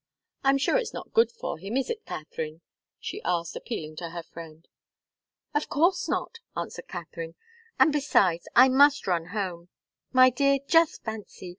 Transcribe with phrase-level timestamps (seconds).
[0.43, 2.61] I'm sure it's not good for him, is it Katharine?"
[2.99, 4.67] she asked, appealing to her friend.
[5.53, 7.35] "Of course not!" answered Katharine.
[7.77, 9.69] "And besides, I must run home.
[10.11, 11.49] My dear, just fancy!